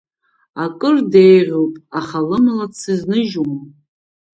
[0.63, 3.53] Акыр деиӷьуп, аха лымала дсызныжьуам.